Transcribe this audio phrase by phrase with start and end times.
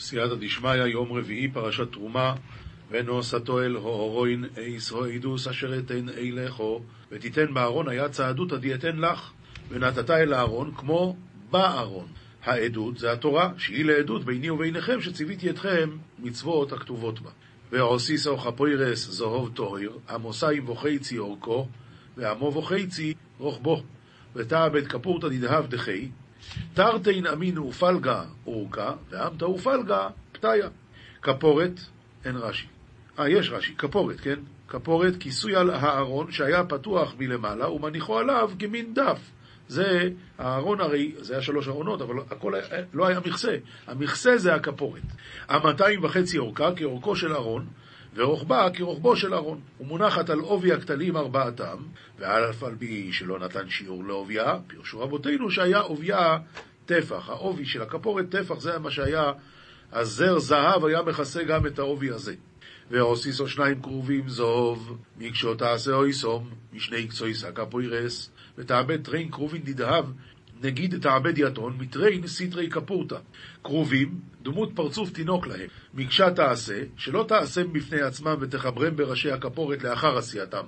[0.00, 2.34] סייעתא דשמיא, יום רביעי, פרשת תרומה,
[2.90, 9.30] ונוסתו אל הורוין איס הועידוס אשר אתן אילכו, ותיתן בארון היה צעדותא דיתן לך,
[9.68, 11.16] ונתת אל הארון כמו
[11.50, 12.06] בארון.
[12.44, 17.30] העדות זה התורה, שהיא לעדות ביני וביניכם, שציוויתי אתכם מצוות הכתובות בה.
[17.72, 21.68] ועוסיסו חפוירס זהוב טוהר, עמוסיים וחצי אורכו,
[22.16, 23.82] ועמו וחצי רוחבו.
[24.36, 26.08] ותעבד כפורתא דדהב דחי,
[26.74, 30.68] תרתין אמין ופלגה אורכה, ואמתא ופלגה פתיה.
[31.22, 31.80] כפורת,
[32.24, 32.66] אין רש"י.
[33.18, 34.38] אה, יש רש"י, כפורת, כן?
[34.68, 39.30] כפורת, כיסוי על הארון שהיה פתוח מלמעלה, ומניחו עליו כמין דף.
[39.68, 40.08] זה,
[40.38, 43.56] הארון הרי, זה היה שלוש ארונות, אבל הכל היה, לא היה מכסה.
[43.86, 45.02] המכסה זה הכפורת.
[45.48, 47.66] המאתיים וחצי אורכה כאורכו של ארון,
[48.14, 49.60] ורוחבה כרוחבו של ארון.
[49.80, 51.76] ומונחת על עובי הכתלים ארבעתם,
[52.18, 56.38] ואף על פי שלא נתן שיעור לעובייה, פירשו רבותינו שהיה עובייה
[56.86, 57.28] טפח.
[57.28, 59.32] העובי של הכפורת טפח זה מה שהיה,
[59.92, 62.34] הזר זהב היה מכסה גם את העובי הזה.
[62.90, 70.04] ועשית שניים כרובים זהב, מקשה תעשה אותם, משני קצות הכפורת, ותעבד תרין כרובין דדהב,
[70.62, 73.16] נגיד תעבד יתהון, מתרין סטרי כפורתא.
[73.62, 75.68] כרובים, דמות פרצוף תינוק להם.
[75.94, 80.64] מקשה תעשה, שלא תעשם בפני עצמם ותחברם בראשי הכפורת לאחר עשייתם,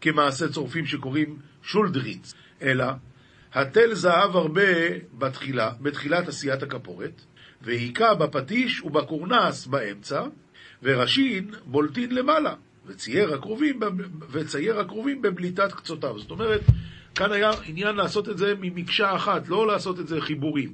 [0.00, 2.84] כמעשה צורפים שקוראים שולדריץ, אלא
[3.52, 4.62] התל זהב הרבה
[5.18, 7.22] בתחילה, בתחילת עשיית הכפורת,
[7.62, 10.22] והיכה בפטיש ובקורנס באמצע,
[10.82, 12.54] וראשין בולטין למעלה,
[12.86, 13.80] וצייר הכרובים,
[14.30, 16.18] וצייר הכרובים בבליטת קצותיו.
[16.18, 16.60] זאת אומרת,
[17.14, 20.72] כאן היה עניין לעשות את זה ממקשה אחת, לא לעשות את זה חיבורים,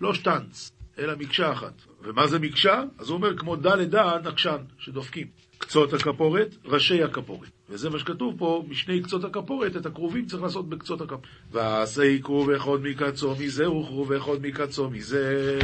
[0.00, 1.72] לא שטנץ, אלא מקשה אחת.
[2.02, 2.82] ומה זה מקשה?
[2.98, 5.26] אז הוא אומר כמו דא לדא נקשן, שדופקים.
[5.58, 7.48] קצות הכפורת, ראשי הכפורת.
[7.70, 11.22] וזה מה שכתוב פה, משני קצות הכפורת, את הכרובים צריך לעשות בקצות הכפורת.
[11.52, 15.58] ועשה כרוב אחד מקצו מזה, וכרוב אחד מקצו מזה.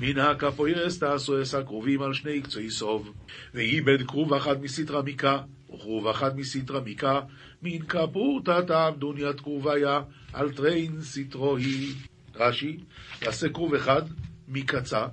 [0.00, 3.12] מן הכפוירס תעשו אס הכרובים על שני קצוי סוב.
[3.54, 5.38] ואיבד כרוב אחד מסתרא מיקה,
[5.74, 7.20] וכרוב אחד מסתרא מיקה,
[7.62, 10.02] מן כפורתא תעמדוניית כרוביה,
[10.32, 11.94] על טריין סתרו היא.
[12.34, 12.76] רש"י,
[13.22, 14.02] יעשה כרוב אחד
[14.48, 15.06] מקצה,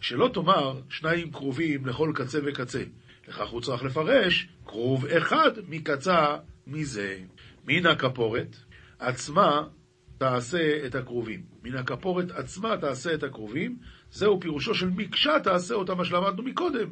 [0.00, 2.82] שלא תאמר שניים קרובים לכל קצה וקצה.
[3.28, 6.36] לכך הוא צריך לפרש כרוב אחד מקצה
[6.66, 7.18] מזה.
[7.66, 8.56] מן הכפורת
[8.98, 9.62] עצמה
[10.18, 11.42] תעשה את הכרובים.
[11.62, 13.78] מן הכפורת עצמה תעשה את הכרובים,
[14.10, 16.88] זהו פירושו של מקשה תעשה אותם, מה שלמדנו מקודם.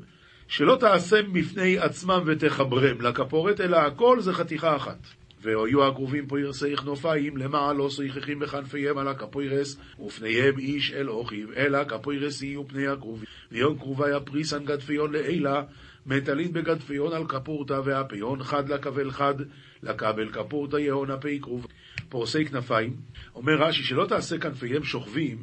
[0.48, 4.98] שלא תעשם בפני עצמם ותחברם לכפורת, אלא הכל זה חתיכה אחת.
[5.42, 5.81] והיו
[6.28, 12.69] פוירסי כנופיים, למעלה לא שיחכים בכנפיהם על הכפוירס, ופניהם איש אל אוכיב, אלא כפוירס יהיו
[12.69, 13.25] פני הכרובים.
[13.53, 15.62] ויום קרוביה פריסן גדפיון לעילה,
[16.06, 19.34] מטלין בגדפיון על כפורתא והפיון חד לקבל חד,
[19.82, 21.66] לקבל כפורתא יהון הפי כרוב.
[22.08, 22.97] פורסי כנפיים,
[23.34, 25.38] אומר רש"י שלא תעשה כנפיהם שוכבים,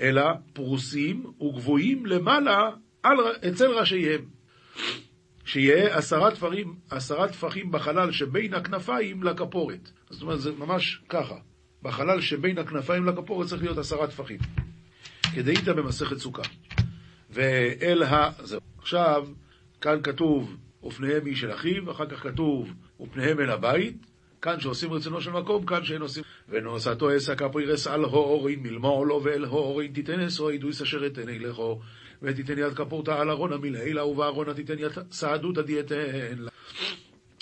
[0.00, 0.22] אלא
[0.52, 2.70] פרוסים וגבוהים למעלה
[3.02, 3.16] על,
[3.48, 4.39] אצל ראשיהם.
[5.44, 9.90] שיהיה עשרה תפרים, עשרה טפחים בחלל שבין הכנפיים לכפורת.
[10.10, 11.34] זאת אומרת, זה ממש ככה.
[11.82, 14.38] בחלל שבין הכנפיים לכפורת צריך להיות עשרה טפחים.
[15.34, 16.42] כדאית במסכת סוכה.
[17.30, 18.30] ואל ה...
[18.42, 18.60] זהו.
[18.78, 19.28] עכשיו,
[19.80, 24.06] כאן כתוב, ופניהם איש אל אחיו, אחר כך כתוב, ופניהם אל הבית.
[24.42, 26.22] כאן שעושים רצונו של מקום, כאן שאין עושים.
[26.48, 31.80] ונוסעתו אסא כפרירס על הורין מלמולו ואל הורין תיתן אסו עדויס אשר אתן אליכו
[32.22, 35.94] ותיתן יד כפורתא על ארונה מלעילה ובארונה תיתן יד סעדותא דיתן
[36.38, 36.50] לה.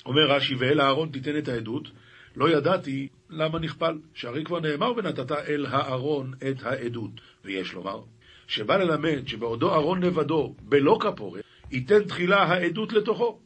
[0.07, 1.89] אומר רש"י ואל הארון תיתן את העדות
[2.37, 7.11] לא ידעתי למה נכפל, שהרי כבר נאמר ונתת אל הארון את העדות.
[7.45, 8.01] ויש לומר,
[8.47, 13.39] שבא ללמד שבעודו ארון לבדו בלא כפורת, ייתן תחילה העדות לתוכו.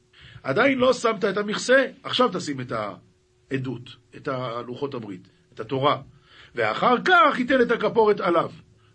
[0.42, 6.02] עדיין לא שמת את המכסה, עכשיו תשים את העדות, את הלוחות הברית, את התורה.
[6.54, 8.50] ואחר כך ייתן את הכפורת עליו.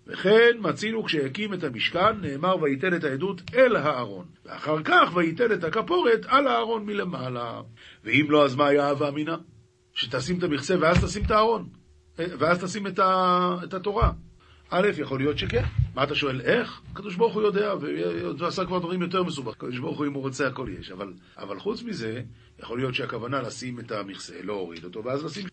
[0.08, 4.26] וכן מצינו כשהקים את המשכן, נאמר וייתן את העדות אל הארון.
[4.46, 7.62] ואחר כך וייתן את הכפורת על הארון מלמעלה.
[8.04, 9.36] ואם לא, אז מה היה הווה אמינא?
[9.94, 11.70] שתשים את המכסה ואז תשים את הארון.
[12.18, 13.56] ואז תשים את, ה...
[13.64, 14.12] את התורה.
[14.70, 15.64] א', יכול להיות שכן.
[15.96, 16.82] מה אתה שואל, איך?
[16.92, 17.74] הקדוש ברוך הוא יודע,
[18.38, 19.54] ועשה כבר דברים יותר מסובך.
[19.54, 20.92] הקדוש ברוך הוא, אם הוא רוצה, הכל יש.
[20.92, 22.22] אבל, אבל חוץ מזה,
[22.60, 25.48] יכול להיות שהכוונה לשים את המכסה, לא הוריד אותו, ואז לשים...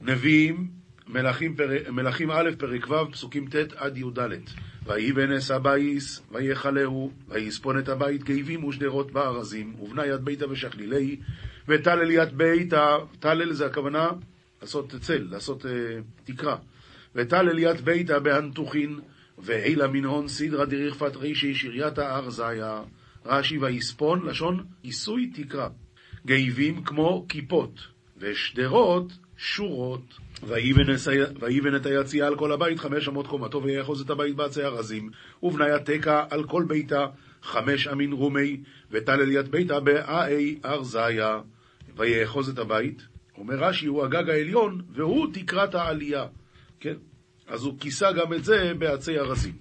[0.00, 0.77] נביאים,
[1.08, 1.70] מלכים, פר...
[1.92, 4.18] מלכים א', פרק ו', פסוקים ט' עד י"ד.
[4.86, 11.16] ויבן את הבית, ויכלהו, ויספון את הבית גבים ושדרות בארזים, ובנא ית ביתא ושכלליה,
[11.68, 14.10] וטלל יד ביתה, טלל זה הכוונה
[14.62, 15.68] לעשות צל, לעשות uh,
[16.24, 16.56] תקרה.
[17.14, 19.00] וטלל יד ביתה בהנתוכין,
[19.38, 22.82] ואילה מנהון סדרא דריכפת רישי שרייתא ארזיה.
[23.26, 25.68] רש"י ויספון, לשון עיסוי תקרה.
[26.26, 27.80] גאיבים כמו כיפות,
[28.16, 30.18] ושדרות שורות.
[31.40, 35.10] ויבן את היציאה על כל הבית חמש אמות קומתו, ויאחוז את הבית בעצי ארזים,
[35.42, 37.06] ובניה תקע על כל ביתה
[37.42, 41.40] חמש אמין רומי, וטל אליית ביתה באי ארזיה.
[41.96, 43.02] ויאחוז את הבית,
[43.38, 46.26] אומר רש"י, הוא הגג העליון, והוא תקרת העלייה.
[46.80, 46.94] כן?
[47.46, 49.54] אז הוא כיסה גם את זה בעצי ארזים.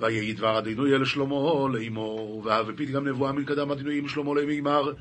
[0.00, 4.92] ויהי דבר אדינוי אל שלמה לאמור, והפית גם נבואה מקדם אדינוי עם שלמה לאמר,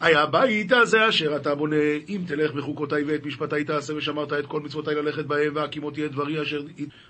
[0.00, 1.76] היה הבית הזה אשר אתה בונה,
[2.08, 6.42] אם תלך בחוקותיי ואת משפטיי תעשה ושמרת את כל מצוותיי ללכת בהם, והקימותי את דברי
[6.42, 6.62] אשר...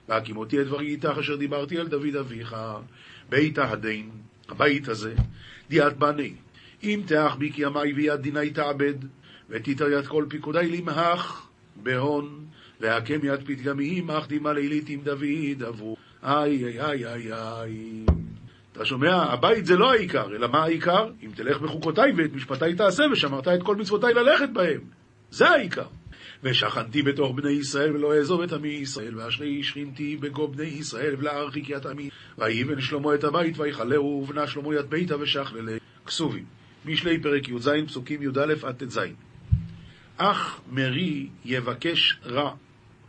[0.09, 2.57] והקימותי את דברי איתך אשר דיברתי אל דוד אביך.
[3.29, 4.11] בית ההדין,
[4.49, 5.15] הבית הזה,
[5.71, 6.33] דיעת בני,
[6.83, 8.95] אם תאך בי כי ימי ויד דיני תעבד,
[9.51, 11.47] ותיתר יד כל פיקודי למהך
[11.83, 12.45] בהון,
[12.81, 15.63] והקם יד פתגמיים אך דימה לילית עם דוד.
[16.23, 18.24] איי איי איי איי איי
[18.75, 19.15] אתה שומע?
[19.15, 21.11] הבית זה לא העיקר, אלא מה העיקר?
[21.23, 24.81] אם תלך בחוקותיי ואת משפטיי תעשה ושמרת את כל מצוותיי ללכת בהם.
[25.31, 25.87] זה העיקר.
[26.43, 31.69] ושכנתי בתוך בני ישראל ולא אעזוב את עמי ישראל, ואשרי שכינתי בגו בני ישראל ולהרחיק
[31.69, 32.11] יד עמי.
[32.39, 35.77] ויבן שלמה את הבית ויכלהו ובנה שלמה יד ביתה ושכללה.
[36.07, 36.45] כסובים.
[36.85, 39.01] משלי פרק י"ז פסוקים י"א עד ט"ז.
[40.17, 42.55] אח מרי יבקש רע.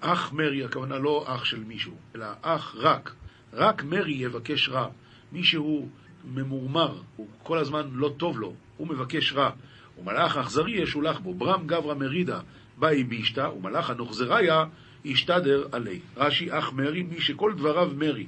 [0.01, 3.13] אח מרי, הכוונה לא אח של מישהו, אלא אח רק.
[3.53, 4.87] רק מרי יבקש רע.
[5.35, 5.87] מי שהוא
[6.25, 9.49] ממורמר, הוא כל הזמן לא טוב לו, הוא מבקש רע.
[9.99, 12.39] ומלאך אכזרי ישולח בו, ברם גברא מרידה
[12.77, 14.63] באי בישתא, ומלאך הנוחזריה
[15.05, 15.99] ישתדר עלי.
[16.17, 18.25] רש"י אח מרי, מי שכל דבריו מרי.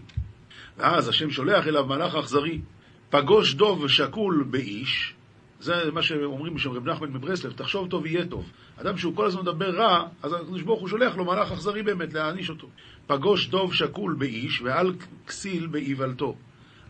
[0.78, 2.62] ואז השם שולח אליו מלאך אכזרי,
[3.10, 5.14] פגוש דוב שקול באיש,
[5.60, 8.50] זה מה שאומרים שם רב נחמן מברסלב, תחשוב טוב יהיה טוב.
[8.82, 12.14] אדם שהוא כל הזמן מדבר רע, אז הקדוש ברוך הוא שולח לו מלאך אכזרי באמת
[12.14, 12.68] להעניש אותו.
[13.08, 14.94] פגוש דוב שקול באיש ועל
[15.28, 16.36] כסיל באיוולתו.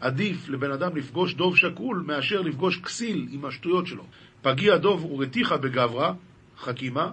[0.01, 4.03] עדיף לבן אדם לפגוש דוב שקול מאשר לפגוש כסיל עם השטויות שלו.
[4.41, 6.11] פגיע דוב ורתיחה בגברא,
[6.59, 7.11] חכימה,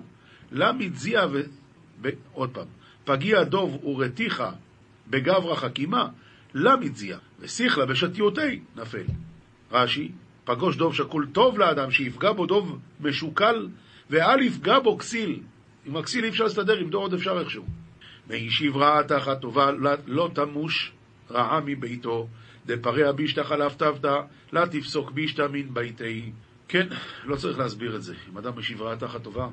[0.53, 1.43] למצזיע ו...
[2.03, 2.09] ב...
[2.33, 2.67] עוד פעם,
[3.05, 4.51] פגיע דוב ורתיחה
[5.11, 6.09] בגברא חכימה,
[6.55, 9.05] למצזיע, ושיחלה בשתיותי נפל.
[9.73, 10.09] רש"י,
[10.45, 13.69] פגוש דוב שקול טוב לאדם, שיפגע בו דוב משוקל,
[14.11, 15.41] ואל יפגע בו כסיל.
[15.87, 17.65] עם הכסיל אי אפשר להסתדר, עם דור עוד אפשר איכשהו.
[18.27, 19.71] וישיב רעה תחת טובה,
[20.07, 20.93] לא תמוש
[21.31, 22.29] רעה מביתו,
[22.67, 24.21] דפרע בישתא חלף תבתא,
[24.53, 26.31] לה תפסוק בישתא מן ביתי.
[26.69, 26.87] כן,
[27.25, 28.15] לא צריך להסביר את זה.
[28.33, 29.49] אם אדם משיב רעה תחת טובה.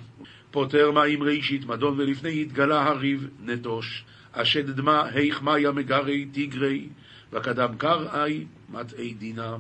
[0.52, 4.04] פוטר מים ראשית מדון ולפני התגלה הריב נטוש.
[4.32, 6.88] אשד דמה היך מאיה מגרי תיגרי,
[7.34, 9.56] וקדם קראי מטעי דינה.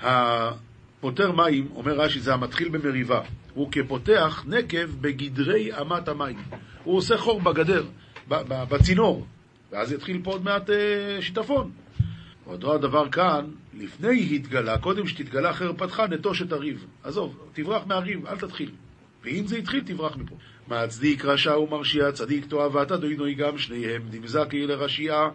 [0.00, 3.20] הפוטר מים, אומר רש"י, זה המתחיל במריבה.
[3.54, 6.36] הוא כפותח נקב בגדרי אמת המים.
[6.84, 7.84] הוא עושה חור בגדר,
[8.48, 9.26] בצינור,
[9.72, 11.70] ואז יתחיל פה עוד מעט אה, שיטפון.
[12.46, 13.44] אותו הדבר כאן,
[13.74, 16.86] לפני התגלה, קודם שתתגלה חרפתך, נטוש את הריב.
[17.04, 18.70] עזוב, תברח מהריב, אל תתחיל.
[19.24, 20.36] ואם זה התחיל, תברח מפה.
[20.68, 25.30] מצדיק רשע ומרשיע, צדיק תועבת אדוני גם שניהם, דמזקי לרשיעה,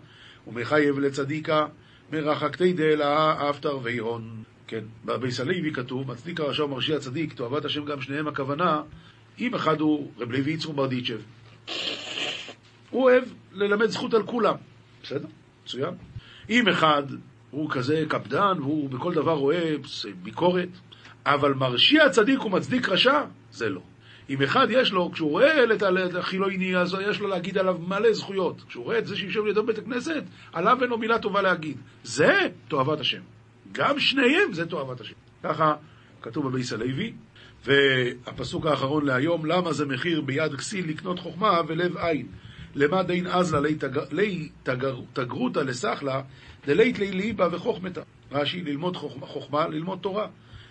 [0.48, 1.66] ומחייב לצדיקה,
[2.12, 4.44] מרחקתי דאלה אפטר ויהון.
[4.68, 5.40] כן, בביס
[5.74, 8.82] כתוב, מצדיק הרשע ומרשיע צדיק, תועבת השם גם שניהם, הכוונה,
[9.40, 11.20] אם אחד הוא רב לוי יצרו ברדיצ'ב,
[12.90, 14.56] הוא אוהב ללמד זכות על כולם.
[15.04, 15.28] בסדר?
[15.64, 15.94] מצוין.
[16.50, 17.04] אם אחד
[17.52, 19.76] הוא כזה קפדן והוא בכל דבר רואה
[20.24, 20.70] ביקורת,
[21.26, 23.82] אבל מרשיע צדיק ומצדיק רשע, זה לא.
[24.30, 28.64] אם אחד יש לו, כשהוא רואה את החילוני, אז יש לו להגיד עליו מלא זכויות.
[28.68, 30.24] כשהוא רואה את זה שיושב לידו בבית הכנסת,
[30.54, 31.78] עליו אין לו מילה טובה להגיד.
[32.04, 33.22] זה תועבת השם.
[33.72, 35.14] גם שניהם זה תועבת השם.
[35.44, 35.76] ככה
[36.22, 37.14] כתוב בביס הלוי,
[37.66, 42.28] והפסוק האחרון להיום, למה זה מחיר ביד כסיל לקנות חוכמה ולב עין.
[42.78, 43.60] למה דין אזלה
[44.12, 44.50] לי
[45.14, 46.22] תגרותא לסחלה,
[46.66, 48.02] דלית לי ליבה וחוכמתה.
[48.32, 50.28] רש"י, ללמוד חוכמה, ללמוד תורה.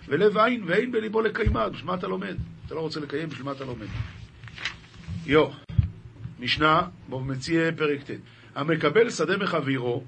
[0.08, 2.36] ולב עין ואין בליבו לקיימה, בשביל מה אתה לומד?
[2.66, 3.86] אתה לא רוצה לקיים, בשביל מה אתה לומד?
[5.26, 5.48] יו,
[6.40, 8.10] משנה, בו מציע פרק ט'
[8.54, 10.04] המקבל שדה מחבירו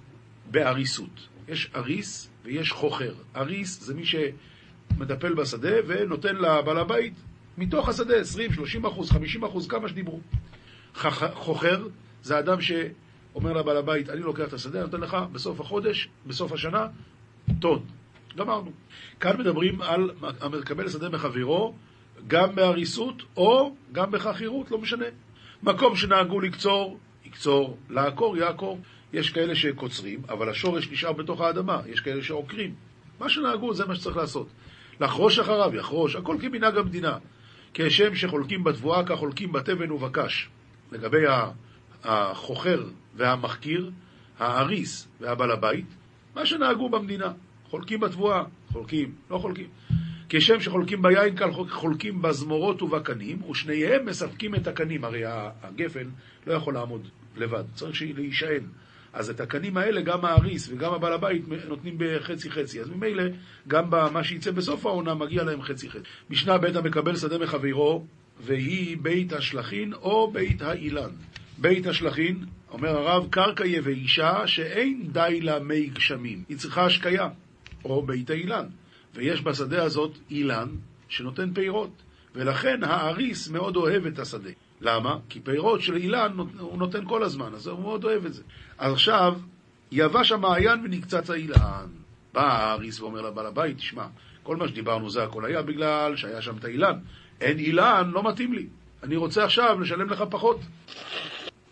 [0.50, 1.28] באריסות.
[1.48, 3.14] יש אריס ויש חוכר.
[3.36, 7.14] אריס זה מי שמטפל בשדה ונותן לבעל הבית
[7.58, 10.20] מתוך השדה 20, 30 אחוז, 50 אחוז, כמה שדיברו.
[11.34, 11.86] חוכר
[12.22, 16.86] זה אדם שאומר לבעל הבית, אני לוקח את השדה, נותן לך בסוף החודש, בסוף השנה,
[17.60, 17.82] טון.
[18.36, 18.70] גמרנו.
[19.20, 21.74] כאן מדברים על המקבל שדה מחברו,
[22.26, 25.06] גם בהריסות או גם בחכירות, לא משנה.
[25.62, 28.80] מקום שנהגו לקצור, יקצור, לעקור, יעקור.
[29.12, 32.74] יש כאלה שקוצרים, אבל השורש נשאר בתוך האדמה, יש כאלה שעוקרים.
[33.20, 34.48] מה שנהגו זה מה שצריך לעשות.
[35.00, 37.18] לחרוש אחריו, יחרוש, הכל כמנהג המדינה.
[37.74, 40.48] כשם שחולקים בתבואה, כך חולקים בתבן ובקש.
[40.92, 41.24] לגבי
[42.04, 42.84] החוכר
[43.16, 43.90] והמחקיר,
[44.38, 45.86] האריס והבעל הבית,
[46.34, 47.32] מה שנהגו במדינה.
[47.70, 49.66] חולקים בתבואה, חולקים, לא חולקים.
[50.28, 55.04] כשם שחולקים ביין, כך חולקים בזמורות ובקנים, ושניהם מספקים את הקנים.
[55.04, 55.22] הרי
[55.62, 56.08] הגפן
[56.46, 58.62] לא יכול לעמוד לבד, צריך להישען.
[59.12, 62.80] אז את הקנים האלה גם האריס וגם הבעל הבית נותנים בחצי חצי.
[62.80, 63.22] אז ממילא,
[63.68, 66.02] גם במה שיצא בסוף העונה מגיע להם חצי חצי.
[66.30, 68.06] משנה בית המקבל שדה מחברו,
[68.40, 71.10] והיא בית השלכין או בית האילן.
[71.58, 76.44] בית השלכין, אומר הרב, קרקע יבשה שאין די לה מי גשמים.
[76.48, 77.28] היא צריכה השקיה,
[77.84, 78.66] או בית האילן.
[79.14, 80.68] ויש בשדה הזאת אילן
[81.08, 81.90] שנותן פירות,
[82.34, 84.50] ולכן האריס מאוד אוהב את השדה.
[84.80, 85.16] למה?
[85.28, 88.42] כי פירות של אילן הוא נותן כל הזמן, אז הוא מאוד אוהב את זה.
[88.78, 89.38] אז עכשיו,
[89.92, 91.86] יבש המעיין ונקצץ האילן.
[92.34, 94.06] בא האריס ואומר לבעל הבית, תשמע,
[94.42, 96.98] כל מה שדיברנו זה הכל היה בגלל שהיה שם את האילן.
[97.40, 98.66] אין אילן, לא מתאים לי.
[99.02, 100.60] אני רוצה עכשיו לשלם לך פחות.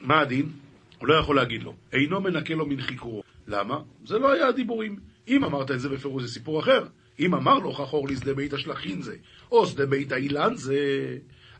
[0.00, 0.52] מה הדין?
[0.98, 1.74] הוא לא יכול להגיד לו.
[1.92, 3.22] אינו מנקה לו מן חיכורו.
[3.46, 3.78] למה?
[4.04, 4.96] זה לא היה הדיבורים.
[5.28, 6.84] אם אמרת את זה בפירוש זה סיפור אחר.
[7.20, 9.16] אם אמר לו חכור לי שדה בית השלכין זה,
[9.52, 10.78] או שדה בית האילן זה,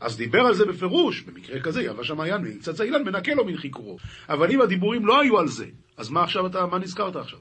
[0.01, 3.97] אז דיבר על זה בפירוש, במקרה כזה יבש המעיין ונקצץ האילן מנקה לו מן חיכורו.
[4.29, 5.65] אבל אם הדיבורים לא היו על זה,
[5.97, 7.39] אז מה עכשיו אתה, מה נזכרת עכשיו?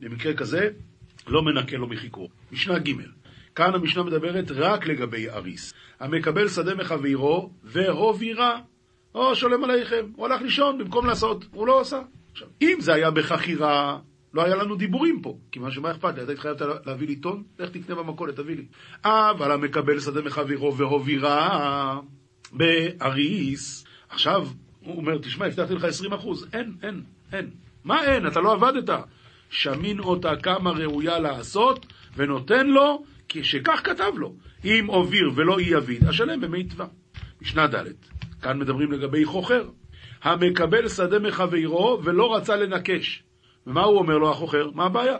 [0.00, 0.70] במקרה כזה,
[1.26, 2.28] לא מנקה לו מחיכורו.
[2.52, 2.92] משנה ג'
[3.54, 8.60] כאן המשנה מדברת רק לגבי אריס, המקבל שדה מחבירו והובירה,
[9.14, 12.00] או שולם עליכם, הוא הלך לישון במקום לעשות, הוא לא עשה.
[12.32, 13.98] עכשיו, אם זה היה בחכירה,
[14.34, 16.22] לא היה לנו דיבורים פה, כי מה שמה אכפת לי?
[16.22, 17.42] אתה התחייבת להביא לי טון?
[17.58, 18.64] לך תקנה במכולת, תביא לי.
[19.04, 22.00] אבל המקבל שדה מחבירו והובירה
[22.52, 24.48] באריס, עכשיו,
[24.80, 26.48] הוא אומר, תשמע, הבטחתי לך 20 אחוז.
[26.52, 27.50] אין, אין, אין.
[27.84, 28.26] מה אין?
[28.26, 28.90] אתה לא עבדת.
[29.50, 33.02] שמין אותה כמה ראויה לעשות, ונותן לו,
[33.42, 34.34] שכך כתב לו.
[34.64, 36.86] אם עוביר ולא אי יביד, אשלם במיטבה.
[37.42, 37.84] משנה ד',
[38.42, 39.68] כאן מדברים לגבי חוכר.
[40.22, 43.22] המקבל שדה מחבירו ולא רצה לנקש.
[43.66, 44.70] ומה הוא אומר לו, החוכר?
[44.74, 45.16] מה הבעיה?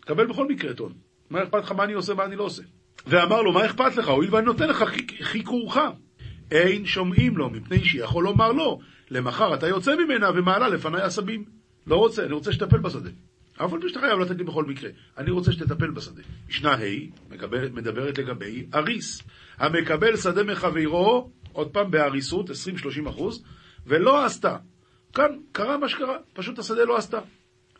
[0.00, 0.92] תקבל בכל מקרה טון.
[1.30, 2.62] מה אכפת לך מה אני עושה, מה אני לא עושה?
[3.06, 4.08] ואמר לו, מה אכפת לך?
[4.08, 4.84] הואיל ואני נותן לך
[5.22, 5.78] חיכורך.
[6.50, 8.78] אין שומעים לו, מפני שיכול לומר לו,
[9.10, 11.44] למחר אתה יוצא ממנה ומעלה לפניי עשבים.
[11.86, 13.10] לא רוצה, אני רוצה שתטפל בשדה.
[13.56, 14.90] אף על פי שאתה חייב לתת לי בכל מקרה.
[15.18, 16.22] אני רוצה שתטפל בשדה.
[16.48, 16.78] משנה ה'
[17.72, 19.22] מדברת לגבי אריס.
[19.58, 23.44] המקבל שדה מחברו, עוד פעם בהריסות, 20-30 אחוז,
[23.86, 24.56] ולא עשתה.
[25.14, 27.20] כאן קרה מה שקרה, פשוט השדה לא עשתה.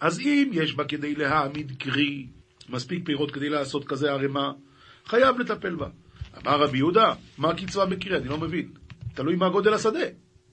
[0.01, 2.27] אז אם יש בה כדי להעמיד קרי,
[2.69, 4.53] מספיק פירות כדי לעשות כזה ערימה,
[5.07, 5.89] חייב לטפל בה.
[6.39, 8.17] אמר רבי יהודה, מה הקצבה בקרי?
[8.17, 8.69] אני לא מבין.
[9.15, 10.07] תלוי מה גודל השדה.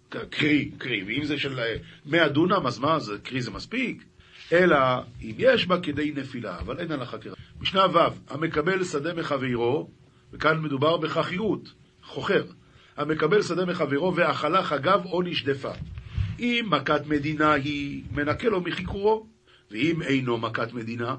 [0.09, 1.59] קרי, קרי, ואם זה של
[2.05, 4.03] 100 אה, דונם, אז מה, זה, קרי זה מספיק?
[4.51, 4.77] אלא
[5.21, 7.35] אם יש בה כדי נפילה, אבל אין הלכה כרע.
[7.59, 9.89] משנה ו', המקבל שדה מחברו,
[10.33, 12.43] וכאן מדובר בחכירות, חוכר,
[12.97, 15.71] המקבל שדה מחברו ואכלה חגב או נשדפה.
[16.39, 19.27] אם מכת מדינה היא, מנקה לו מחיקורו,
[19.71, 21.15] ואם אינו מכת מדינה,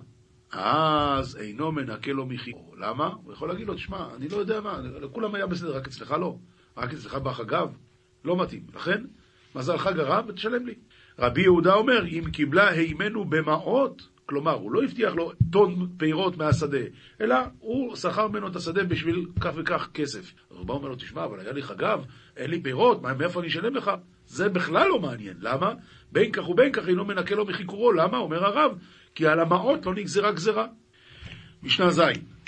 [0.53, 2.77] אז אינו מנקה לו מחיקורו.
[2.77, 3.11] למה?
[3.25, 6.37] הוא יכול להגיד לו, תשמע, אני לא יודע מה, לכולם היה בסדר, רק אצלך לא.
[6.77, 7.69] רק אצלך בחגב,
[8.25, 8.63] לא מתאים.
[8.75, 9.05] לכן,
[9.55, 10.75] מזלך גרם ותשלם לי.
[11.21, 16.79] רבי יהודה אומר, אם קיבלה הימנו במעות, כלומר, הוא לא הבטיח לו טון פירות מהשדה,
[17.21, 20.35] אלא הוא שכר ממנו את השדה בשביל כך וכך כסף.
[20.50, 22.05] אז הוא בא ואומר לו, תשמע, אבל היה לי חגב,
[22.37, 23.91] אין לי פירות, מאיפה אני אשלם לך?
[24.27, 25.35] זה בכלל לא מעניין.
[25.41, 25.73] למה?
[26.12, 27.93] בין כך ובין כך אינו מנקה לו מחיקורו.
[27.93, 28.19] למה?
[28.19, 28.79] אומר הרב,
[29.15, 30.67] כי על המעות לא נגזרה גזרה.
[31.62, 32.00] משנה ז'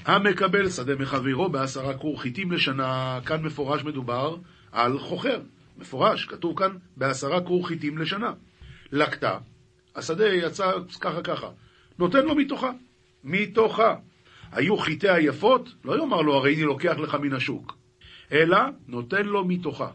[0.05, 4.37] המקבל שדה מחברו בעשרה כור חיטים לשנה, כאן מפורש מדובר
[4.73, 5.41] על חוכר.
[5.79, 8.33] מפורש, כתוב כאן בעשרה כור חיטים לשנה.
[8.93, 9.39] לקטה,
[9.97, 11.49] השדה יצא ככה ככה,
[11.99, 12.71] נותן לו מתוכה,
[13.25, 13.95] מתוכה.
[14.53, 17.77] היו חיטי היפות, לא יאמר לו הרי אני לוקח לך מן השוק,
[18.33, 18.59] אלא
[18.89, 19.91] נותן לו מתוכה.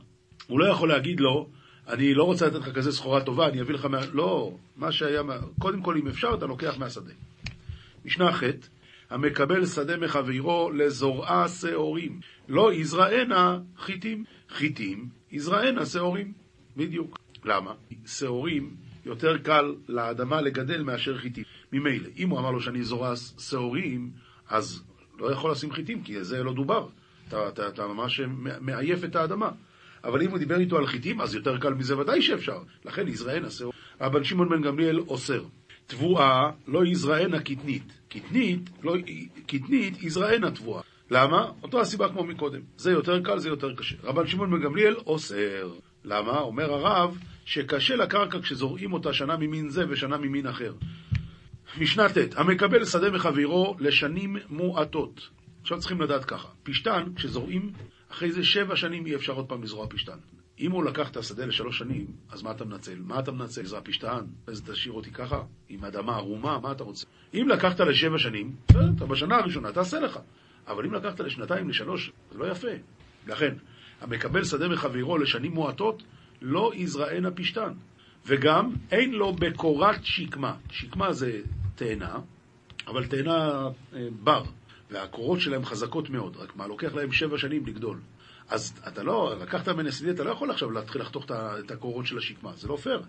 [0.48, 1.50] הוא לא יכול להגיד לו,
[1.88, 4.00] אני לא רוצה לתת לך כזה סחורה טובה, אני אביא לך מה...
[4.14, 5.22] לא, מה שהיה...
[5.60, 7.12] קודם כל, אם אפשר, אתה לוקח מהשדה.
[8.06, 8.44] משנה ח'
[9.10, 12.20] המקבל שדה מחברו לזורעה שעורים.
[12.48, 14.24] לא יזרענה חיטים.
[14.50, 16.34] חיטים יזרענה שעורים.
[16.78, 17.20] בדיוק.
[17.46, 17.74] למה?
[18.06, 18.76] שעורים
[19.08, 21.44] יותר קל לאדמה לגדל מאשר חיטים.
[21.74, 24.12] ממילא, אם הוא אמר לו שאני זורע שעורים,
[24.50, 24.84] אז
[25.20, 26.88] לא יכול לשים חיטים, כי זה לא דובר.
[27.28, 28.22] אתה, אתה, אתה ממש
[28.62, 29.50] מעייף את האדמה.
[30.04, 32.60] אבל אם הוא דיבר איתו על חיטים, אז יותר קל מזה ודאי שאפשר.
[32.86, 33.80] לכן יזרענה שעורים.
[34.02, 35.44] רבן שמעון בן גמליאל אוסר.
[35.88, 37.84] תבואה לא יזרענה קטנית.
[38.10, 38.96] קטנית, לא,
[39.48, 40.82] קטנית יזרענה תבואה.
[41.12, 41.52] למה?
[41.64, 42.62] אותו הסיבה כמו מקודם.
[42.78, 43.96] זה יותר קל, זה יותר קשה.
[44.04, 45.74] רבן שמעון בן גמליאל אוסר.
[46.04, 46.40] למה?
[46.40, 50.74] אומר הרב, שקשה לקרקע כשזורעים אותה שנה ממין זה ושנה ממין אחר.
[51.80, 55.30] משנה ט' המקבל שדה מחבירו לשנים מועטות.
[55.62, 57.72] עכשיו צריכים לדעת ככה, פשטן, כשזורעים,
[58.12, 60.18] אחרי זה שבע שנים אי אפשר עוד פעם לזרוע פשטן.
[60.60, 63.00] אם הוא לקח את השדה לשלוש שנים, אז מה אתה מנצל?
[63.00, 63.62] מה אתה מנצל?
[63.62, 64.26] לזרוע פשטן?
[64.48, 65.42] אז תשאיר אותי ככה?
[65.70, 66.60] עם אדמה ערומה?
[66.60, 67.06] מה אתה רוצה?
[67.34, 68.56] אם לקחת לשבע שנים,
[68.96, 70.20] אתה בשנה הראשונה תעשה לך.
[70.68, 72.72] אבל אם לקחת לשנתיים, לשלוש, זה לא יפה.
[73.28, 73.54] לכן,
[74.02, 76.04] המקבל שדה מחברו לשנים מועטות,
[76.42, 77.74] לא יזרענה פשתן.
[78.26, 80.56] וגם אין לו בקורת שקמה.
[80.72, 81.42] שקמה זה
[81.76, 82.20] תאנה,
[82.88, 84.44] אבל תאנה אה, בר,
[84.92, 88.00] והקורות שלהם חזקות מאוד, רק מה, לוקח להם שבע שנים לגדול.
[88.50, 91.26] אז אתה לא, לקחת מנסדי, אתה לא יכול עכשיו להתחיל לחתוך
[91.66, 93.02] את הקורות של השקמה, זה לא פייר.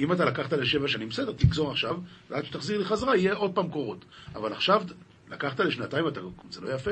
[0.00, 1.98] אם אתה לקחת לשבע שנים, בסדר, תגזור עכשיו,
[2.30, 4.04] ועד שתחזיר לי חזרה יהיה עוד פעם קורות.
[4.34, 4.82] אבל עכשיו,
[5.30, 6.20] לקחת לשנתיים, אתה,
[6.50, 6.90] זה לא יפה.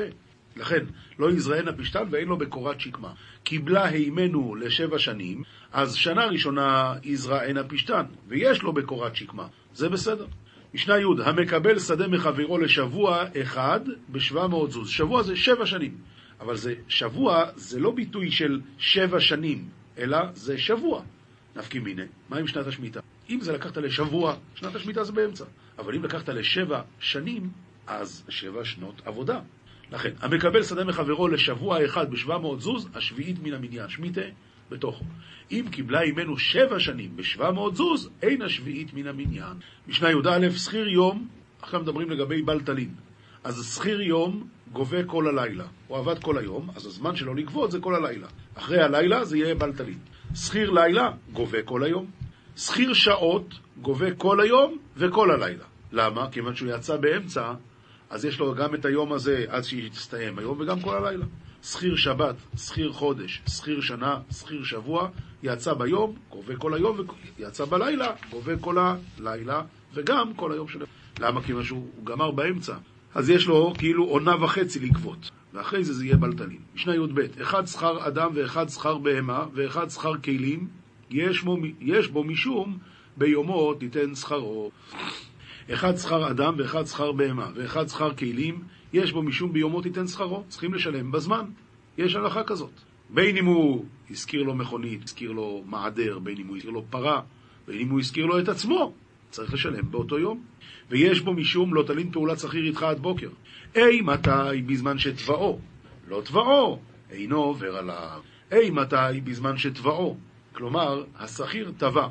[0.55, 0.85] לכן,
[1.19, 3.13] לא יזרענה פשתן ואין לו בקורת שקמה.
[3.43, 9.47] קיבלה הימנו לשבע שנים, אז שנה ראשונה יזרענה פשתן, ויש לו בקורת שקמה.
[9.73, 10.25] זה בסדר.
[10.73, 13.79] משנה י' המקבל שדה מחברו לשבוע אחד
[14.09, 14.89] בשבע מאות זוז.
[14.89, 15.97] שבוע זה שבע שנים.
[16.39, 21.03] אבל זה, שבוע זה לא ביטוי של שבע שנים, אלא זה שבוע.
[21.55, 22.99] נפקי מיני, מה עם שנת השמיטה?
[23.29, 25.45] אם זה לקחת לשבוע, שנת השמיטה זה באמצע.
[25.77, 27.49] אבל אם לקחת לשבע שנים,
[27.87, 29.39] אז שבע שנות עבודה.
[29.91, 34.21] לכן, המקבל שדה מחברו לשבוע אחד בשבע מאות זוז, השביעית מן המניין, שמיטה
[34.71, 35.05] בתוכו.
[35.51, 39.53] אם קיבלה עמנו שבע שנים בשבע מאות זוז, אין השביעית מן המניין.
[39.87, 41.27] משנה י"א, שכיר יום,
[41.61, 42.89] עכשיו מדברים לגבי בלטלין.
[43.43, 45.65] אז שכיר יום גובה כל הלילה.
[45.87, 48.27] הוא עבד כל היום, אז הזמן שלו לגבות זה כל הלילה.
[48.55, 49.97] אחרי הלילה זה יהיה בלטלין.
[50.35, 52.05] שכיר לילה גובה כל היום.
[52.57, 55.63] שכיר שעות גובה כל היום וכל הלילה.
[55.91, 56.31] למה?
[56.31, 57.53] כיוון שהוא יצא באמצע,
[58.09, 61.25] אז יש לו גם את היום הזה עד שיסתיים היום וגם כל הלילה.
[61.63, 65.09] שכיר שבת, שכיר חודש, שכיר שנה, שכיר שבוע,
[65.43, 66.97] יצא ביום, גובה כל היום,
[67.37, 69.61] ויצא בלילה, גובה כל הלילה,
[69.93, 70.85] וגם כל היום שלו.
[71.19, 71.41] למה?
[71.41, 72.75] כיוון שהוא גמר באמצע.
[73.15, 76.59] אז יש לו כאילו עונה וחצי לגבות, ואחרי זה זה יהיה בלטלין.
[76.75, 80.67] משנה י"ב, אחד שכר אדם ואחד שכר בהמה ואחד שכר כלים,
[81.09, 82.77] יש בו, יש בו משום
[83.17, 84.71] ביומו תיתן שכרו.
[85.73, 90.43] אחד שכר אדם ואחד שכר בהמה ואחד שכר כלים, יש בו משום ביומו תיתן שכרו,
[90.47, 91.45] צריכים לשלם בזמן.
[91.97, 92.71] יש הלכה כזאת.
[93.09, 97.21] בין אם הוא הזכיר לו מכונית, הזכיר לו מעדר, בין אם הוא הזכיר לו פרה,
[97.67, 98.93] בין אם הוא הזכיר לו את עצמו,
[99.29, 100.43] צריך לשלם באותו יום.
[100.89, 103.29] ויש בו משום לא תלין פעולת שכיר איתך עד בוקר.
[103.75, 105.59] אי מתי בזמן שתבעו,
[106.07, 106.79] לא תבעו,
[107.11, 108.21] אינו עובר עליו.
[108.51, 110.17] אי מתי בזמן שתבעו.
[110.53, 112.07] כלומר, השכיר תבע,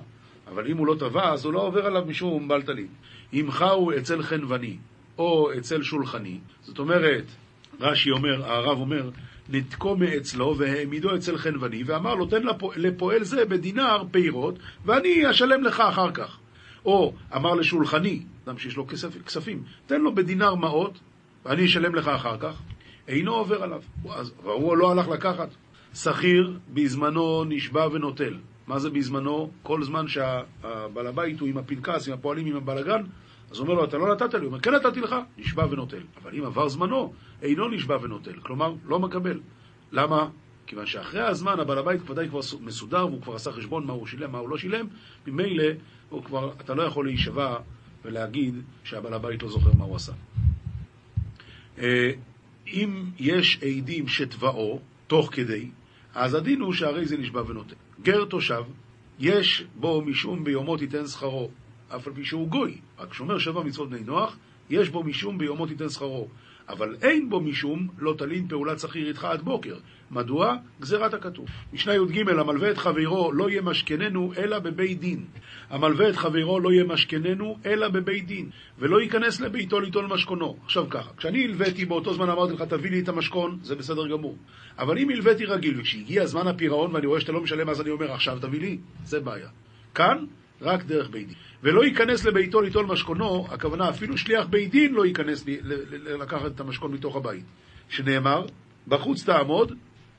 [0.48, 2.88] אבל אם הוא לא תבע, אז הוא לא עובר עליו משום בל תלין.
[3.32, 4.76] אם חהו אצל חנווני,
[5.18, 7.24] או אצל שולחני, זאת אומרת,
[7.80, 9.10] רש"י אומר, הרב אומר,
[9.48, 12.42] נתקו מאצלו והעמידו אצל חנווני, ואמר לו, תן
[12.76, 16.38] לפועל זה בדינר פירות, ואני אשלם לך אחר כך.
[16.84, 20.98] או אמר לשולחני, אדם שיש לו כסף, כספים, תן לו בדינר מעות,
[21.44, 22.62] ואני אשלם לך אחר כך,
[23.08, 23.82] אינו עובר עליו.
[24.42, 25.48] והוא לא הלך לקחת.
[25.94, 28.34] שכיר בזמנו נשבע ונוטל.
[28.68, 29.50] מה זה בזמנו?
[29.62, 33.02] כל זמן שהבעל הבית הוא עם הפנקס, עם הפועלים, עם הבלגן,
[33.50, 36.02] אז אומר לו, אתה לא נתת לי, הוא אומר, כן נתתי לך, נשבע ונוטל.
[36.22, 39.40] אבל אם עבר זמנו, אינו נשבע ונוטל, כלומר, לא מקבל.
[39.92, 40.28] למה?
[40.66, 44.32] כיוון שאחרי הזמן הבעל הבית ודאי כבר מסודר והוא כבר עשה חשבון מה הוא שילם,
[44.32, 44.86] מה הוא לא שילם,
[45.26, 45.64] ממילא
[46.10, 47.56] הוא כבר, אתה לא יכול להישבע
[48.04, 48.54] ולהגיד
[48.84, 50.12] שהבעל הבית לא זוכר מה הוא עשה.
[51.78, 52.10] אה,
[52.66, 55.70] אם יש עדים שתבעו, תוך כדי,
[56.14, 57.87] אז הדין הוא שהרי זה נשבע ונותן.
[58.02, 58.62] גר תושב,
[59.18, 61.50] יש בו משום ביומו תיתן שכרו,
[61.88, 64.36] אף על פי שהוא גוי, רק שומר שבע מצוות בני נוח,
[64.70, 66.28] יש בו משום ביומו תיתן שכרו.
[66.68, 69.76] אבל אין בו משום לא תלין פעולת שכיר איתך עד בוקר.
[70.10, 70.56] מדוע?
[70.80, 71.46] גזירת הכתוב.
[71.72, 75.24] משנה י"ג המלווה את חברו לא יהיה משכננו אלא בבית דין.
[75.70, 80.56] המלווה את חברו לא יהיה משכננו אלא בבית דין, ולא ייכנס לביתו ליטול משכונו.
[80.64, 84.36] עכשיו ככה, כשאני הלוויתי באותו זמן אמרתי לך תביא לי את המשכון, זה בסדר גמור.
[84.78, 88.12] אבל אם הלוויתי רגיל וכשהגיע זמן הפירעון ואני רואה שאתה לא משלם אז אני אומר
[88.12, 89.48] עכשיו תביא לי, זה בעיה.
[89.94, 90.24] כאן
[90.60, 91.36] רק דרך בית דין.
[91.62, 95.44] ולא ייכנס לביתו ליטול משכונו, הכוונה אפילו שליח בית דין לא ייכנס
[96.20, 97.44] לקחת את המשכון מתוך הבית.
[97.88, 98.46] שנאמר,
[98.88, 99.72] בחוץ תעמוד,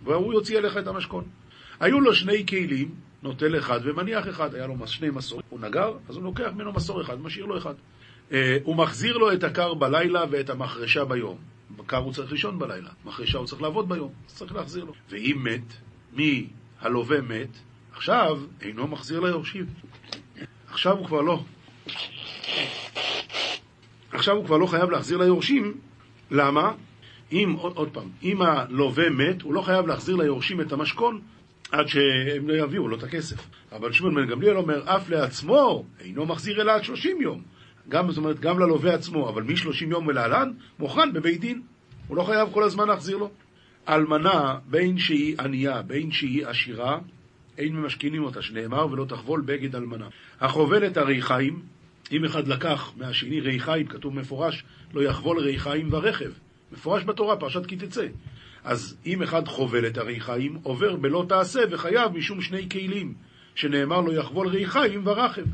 [0.03, 1.23] והוא יוציא אליך את המשכון.
[1.79, 6.15] היו לו שני כלים, נוטל אחד ומניח אחד, היה לו שני מסור, הוא נגר, אז
[6.15, 7.73] הוא לוקח ממנו מסור אחד, משאיר לו אחד.
[8.31, 11.37] אה, הוא מחזיר לו את הקר בלילה ואת המחרשה ביום.
[11.77, 14.93] בקר הוא צריך לישון בלילה, מחרשה הוא צריך לעבוד ביום, אז צריך להחזיר לו.
[15.09, 15.73] ואם מת,
[16.13, 16.47] מי
[16.79, 17.57] הלווה מת,
[17.91, 19.65] עכשיו אינו מחזיר ליורשים.
[20.71, 21.43] עכשיו הוא כבר לא.
[24.11, 25.77] עכשיו הוא כבר לא חייב להחזיר ליורשים,
[26.31, 26.71] למה?
[27.31, 31.21] אם, עוד, עוד פעם, אם הלווה מת, הוא לא חייב להחזיר ליורשים את המשכון
[31.71, 33.47] עד שהם לא יביאו לו את הכסף.
[33.71, 37.41] אבל שמעון בן גמליאל אומר, אף לעצמו אינו מחזיר אלא עד 30 יום.
[37.89, 41.61] גם, זאת אומרת, גם ללווה עצמו, אבל מ-30 יום ולהלן, מוכן בבית דין.
[42.07, 43.29] הוא לא חייב כל הזמן להחזיר לו.
[43.89, 46.99] אלמנה, בין שהיא ענייה, בין שהיא עשירה,
[47.59, 50.07] אין ממשכינים אותה, שנאמר, ולא תחבול בגד אלמנה.
[50.41, 51.61] החובל את הריחיים,
[52.11, 56.31] אם אחד לקח מהשני ריחיים, כתוב מפורש, לא יחבול ריחיים ורכב.
[56.71, 58.07] מפורש בתורה, פרשת כי תצא.
[58.63, 63.13] אז אם אחד חובל את הריחיים, עובר בלא תעשה וחייב משום שני כלים,
[63.55, 65.45] שנאמר לו יחבול ריחיים ורכב.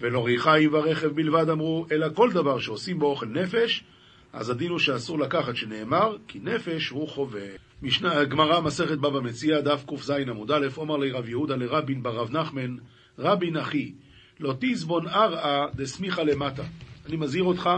[0.00, 3.84] ולא ריחיים ורכב בלבד אמרו, אלא כל דבר שעושים בו אוכל נפש,
[4.32, 7.69] אז הדין הוא שאסור לקחת, שנאמר, כי נפש הוא חובל.
[7.82, 12.30] משנה, גמרא, מסכת בבא מציע, דף קז עמוד א', אומר לי רב יהודה לרבין ברב
[12.30, 12.76] נחמן,
[13.18, 13.92] רבין אחי,
[14.40, 16.62] לא תזבון ערעה דסמיכה למטה.
[17.06, 17.70] אני מזהיר אותך,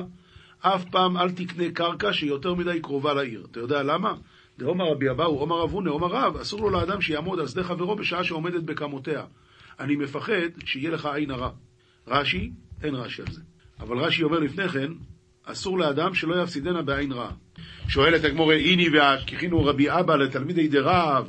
[0.60, 3.46] אף פעם אל תקנה קרקע שיותר מדי קרובה לעיר.
[3.50, 4.14] אתה יודע למה?
[4.58, 7.96] דאמר רבי אבאו, אומר רב הונא, אומר רב, אסור לו לאדם שיעמוד על שדה חברו
[7.96, 9.24] בשעה שעומדת בקמותיה.
[9.80, 11.50] אני מפחד שיהיה לך עין הרע.
[12.08, 12.50] רש"י,
[12.82, 13.40] אין רש"י על זה.
[13.80, 14.92] אבל רש"י אומר לפני כן,
[15.44, 17.30] אסור לאדם שלא יפסידנה בעין רע.
[17.88, 21.28] שואלת הגמורה, איני והכיכינו רבי אבא לתלמידי דרב,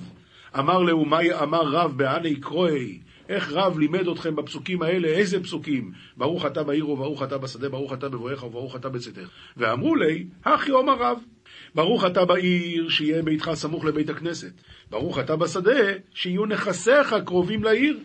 [0.60, 3.00] אמר להו, מה אמר רב בעני קרואי?
[3.30, 5.08] איך רב לימד אתכם בפסוקים האלה?
[5.08, 5.92] איזה פסוקים?
[6.18, 9.30] ברוך אתה בעיר וברוך אתה בשדה, ברוך אתה בבואך וברוך אתה בצאתך.
[9.58, 11.18] ואמרו לי, הכי אומר רב.
[11.76, 14.52] ברוך אתה בעיר, שיהיה ביתך סמוך לבית הכנסת.
[14.90, 15.80] ברוך אתה בשדה,
[16.14, 18.00] שיהיו נכסיך קרובים לעיר.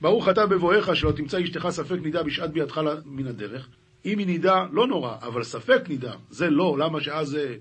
[0.00, 3.68] ברוך אתה בבואך, שלא תמצא אשתך ספק נידה בשעת ביאתך מן הדרך.
[4.04, 7.56] אם היא נידה, לא נורא, אבל ספק נידה, זה לא, למה שאז זה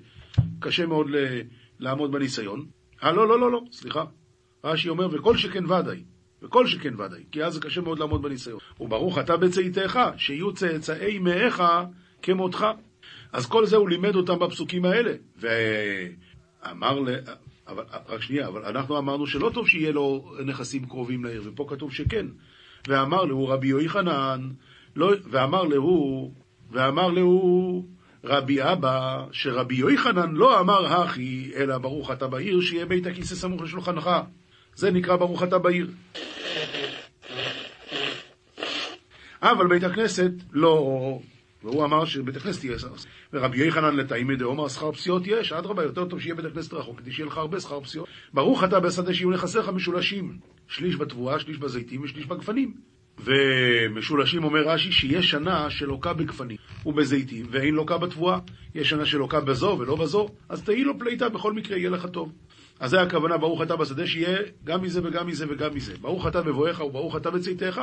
[0.59, 1.07] קשה מאוד
[1.79, 2.65] לעמוד בניסיון?
[3.03, 4.03] אה, לא, לא, לא, לא, סליחה.
[4.63, 6.03] רש"י אומר, וכל שכן ודאי,
[6.41, 8.59] וכל שכן ודאי, כי אז זה קשה מאוד לעמוד בניסיון.
[8.79, 11.63] וברוך אתה בצאתך, שיהיו צאצאי מאיך
[12.21, 12.65] כמותך.
[13.31, 15.13] אז כל זה הוא לימד אותם בפסוקים האלה.
[15.37, 17.09] ואמר, ל...
[17.67, 21.93] אבל, רק שנייה, אבל אנחנו אמרנו שלא טוב שיהיה לו נכסים קרובים לעיר, ופה כתוב
[21.93, 22.25] שכן.
[22.87, 24.49] ואמר לו רבי יוחנן,
[24.95, 26.31] לא, ואמר לו,
[26.71, 27.83] ואמר לו
[28.23, 33.61] רבי אבא, שרבי יוחנן לא אמר הכי, אלא ברוך אתה בעיר, שיהיה בית הכיסא סמוך
[33.61, 34.09] לשולחנך.
[34.75, 35.87] זה נקרא ברוך אתה בעיר.
[39.41, 41.19] אבל בית הכנסת לא...
[41.63, 42.77] והוא אמר שבית הכנסת יהיה...
[43.33, 47.11] ורבי יוחנן לתאימי דאמר שכר פסיעות יש, אדרבה, יותר טוב שיהיה בית הכנסת רחוק, כדי
[47.11, 48.07] שיהיה לך הרבה שכר פסיעות.
[48.33, 52.73] ברוך אתה בשדה שיהיו נכסיך משולשים, שליש בתבואה, שליש בזיתים ושליש בגפנים.
[53.23, 58.39] ומשולשים אומר רש"י שיש שנה שלוקה בגפנים ובזיתים ואין לוקה בתבואה.
[58.75, 62.31] יש שנה שלוקה בזו ולא בזו, אז תהי לו פליטה, בכל מקרה יהיה לך טוב.
[62.79, 65.93] אז זה הכוונה, ברוך אתה בשדה, שיהיה גם מזה וגם מזה וגם מזה.
[66.01, 67.81] ברוך אתה בבואך וברוך אתה בצאתך,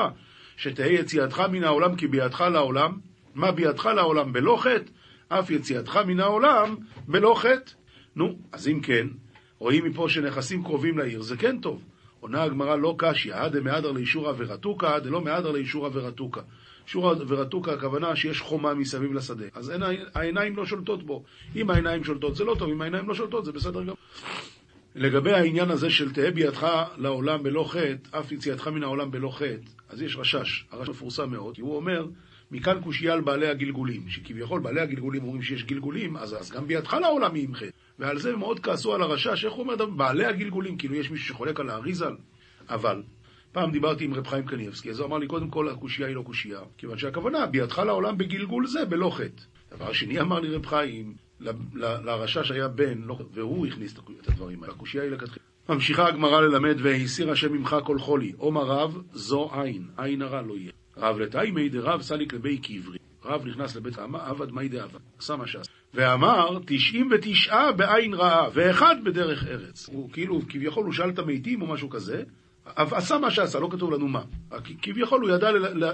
[0.57, 2.99] שתהא יציאתך מן העולם כי בידך לעולם,
[3.35, 4.91] מה בידך לעולם בלא חטא,
[5.29, 6.77] אף יציאתך מן העולם
[7.09, 7.73] בלא חטא.
[8.17, 9.07] נו, אז אם כן,
[9.59, 11.83] רואים מפה שנכסים קרובים לעיר, זה כן טוב.
[12.27, 16.41] עונה הגמרא לא קשיא, דמהדר לאישורא ורתוקא, דלא מהדר לאישורא ורתוקא.
[16.87, 19.45] אישורא ורתוקא, הכוונה שיש חומה מסביב לשדה.
[19.55, 19.83] אז אין,
[20.15, 21.23] העיניים לא שולטות בו.
[21.57, 23.95] אם העיניים שולטות זה לא טוב, אם העיניים לא שולטות זה בסדר גם.
[24.95, 29.71] לגבי העניין הזה של תהא בידך לעולם בלא חטא, אף יציאתך מן העולם בלא חטא,
[29.89, 32.07] אז יש רשש, הרשש מפורסם מאוד, כי הוא אומר,
[32.51, 36.95] מכאן קושייה על בעלי הגלגולים, שכביכול בעלי הגלגולים אומרים שיש גלגולים, אז, אז גם בידך
[36.95, 37.71] לעולם היא חטא.
[37.99, 41.61] ועל זה מאוד כעסו על הרשש, איך הוא אומר, בעלי הגלגולים, כאילו יש מישהו שחולק
[41.61, 42.15] על האריזל,
[42.69, 43.03] אבל
[43.53, 46.23] פעם דיברתי עם רב חיים קניבסקי, אז הוא אמר לי, קודם כל, הקושייה היא לא
[46.23, 49.43] קושייה, כיוון שהכוונה, בידך לעולם בגלגול זה, בלא חטא.
[49.77, 51.15] דבר שני אמר לי רב חיים,
[51.75, 54.75] לרשש היה בן, לא, והוא הכניס את הדברים האלה.
[54.75, 55.45] הקושייה היא לכתחילה.
[55.69, 58.33] ממשיכה הגמרא ללמד, והסיר השם ממך כל חולי.
[58.37, 60.73] עומר רב, זו עין, עין הרע לא יהיה.
[60.97, 62.99] רב לתאימי דרב סליק לבי קברי.
[63.25, 65.71] רב נכנס לבית העמה, עבד מי דעבד, עשה מה שעשה.
[65.95, 69.89] ואמר, תשעים ותשעה בעין רעה, ואחד בדרך ארץ.
[69.89, 72.23] הוא כאילו, כביכול הוא שאל את המתים או משהו כזה,
[72.77, 74.23] עשה מה שעשה, לא כתוב לנו מה.
[74.83, 75.51] כביכול הוא ידע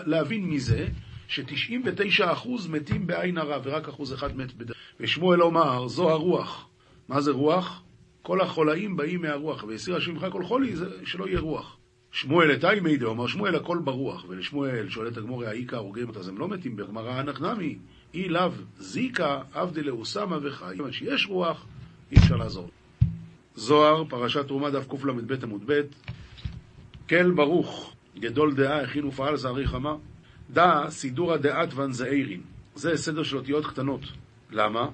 [0.06, 0.86] להבין מזה,
[1.28, 4.76] ש-99% מתים בעין הרע, ורק אחוז אחד מת בדרך.
[5.00, 6.68] ושמואל אומר, זו הרוח.
[7.08, 7.82] מה זה רוח?
[8.22, 11.76] כל החולאים באים מהרוח, והסיר השם ממך כל חולי, זה שלא יהיה רוח.
[12.12, 16.38] שמואל את איימיידה, אומר שמואל הכל ברוח, ולשמואל שואלת הגמורי, האיכא הורגים אותה, אז הם
[16.38, 17.78] לא מתים בגמרא אנכנמי,
[18.14, 20.72] אי לאו זיקה עבדי לאוסמה וחי.
[20.76, 21.66] כיוון שיש רוח,
[22.10, 22.70] אי אפשר לעזור.
[23.56, 25.80] זוהר, פרשת תרומה, דף קל"ב עמוד ב',
[27.08, 29.96] כל ברוך, גדול דעה, הכין ופעל זערי חמה,
[30.50, 32.40] דע סידורא דעת ונזעירין.
[32.74, 34.00] זה סדר של אותיות קטנות.
[34.50, 34.88] למה?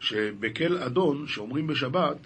[0.00, 2.16] שבכל אדון, שאומרים בשבת,